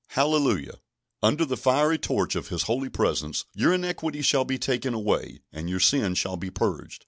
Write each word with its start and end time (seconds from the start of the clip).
Hallelujah! 0.07 0.79
Under 1.21 1.45
the 1.45 1.55
fiery 1.55 1.99
touch 1.99 2.35
of 2.35 2.47
His 2.47 2.63
holy 2.63 2.89
presence, 2.89 3.45
your 3.53 3.71
iniquity 3.71 4.23
shall 4.23 4.45
be 4.45 4.57
taken 4.57 4.95
away, 4.95 5.43
and 5.53 5.69
your 5.69 5.79
sin 5.79 6.15
shall 6.15 6.37
be 6.37 6.49
purged. 6.49 6.99